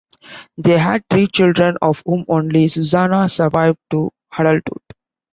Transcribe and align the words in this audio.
They 0.57 0.79
had 0.79 1.03
three 1.11 1.27
children, 1.27 1.77
of 1.79 2.01
whom 2.07 2.25
only 2.27 2.67
Susanna 2.69 3.29
survived 3.29 3.77
to 3.91 4.09
adulthood. 4.35 4.81